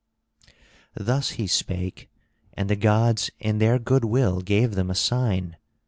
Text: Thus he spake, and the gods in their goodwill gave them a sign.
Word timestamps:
Thus 0.95 1.33
he 1.37 1.45
spake, 1.45 2.09
and 2.55 2.71
the 2.71 2.75
gods 2.75 3.29
in 3.39 3.59
their 3.59 3.77
goodwill 3.77 4.41
gave 4.41 4.73
them 4.73 4.89
a 4.89 4.95
sign. 4.95 5.57